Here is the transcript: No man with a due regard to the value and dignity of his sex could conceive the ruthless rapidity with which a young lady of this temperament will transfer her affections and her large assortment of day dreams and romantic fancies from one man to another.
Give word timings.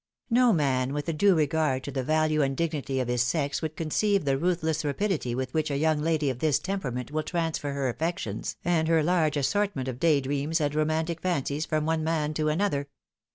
No 0.31 0.51
man 0.51 0.93
with 0.93 1.07
a 1.09 1.13
due 1.13 1.35
regard 1.35 1.83
to 1.83 1.91
the 1.91 2.01
value 2.01 2.41
and 2.41 2.57
dignity 2.57 2.99
of 2.99 3.07
his 3.07 3.21
sex 3.21 3.59
could 3.59 3.75
conceive 3.75 4.25
the 4.25 4.35
ruthless 4.35 4.83
rapidity 4.83 5.35
with 5.35 5.53
which 5.53 5.69
a 5.69 5.77
young 5.77 5.99
lady 5.99 6.31
of 6.31 6.39
this 6.39 6.57
temperament 6.57 7.11
will 7.11 7.21
transfer 7.21 7.73
her 7.73 7.87
affections 7.87 8.55
and 8.65 8.87
her 8.87 9.03
large 9.03 9.37
assortment 9.37 9.87
of 9.87 9.99
day 9.99 10.19
dreams 10.19 10.59
and 10.59 10.73
romantic 10.73 11.21
fancies 11.21 11.67
from 11.67 11.85
one 11.85 12.03
man 12.03 12.33
to 12.33 12.49
another. 12.49 12.87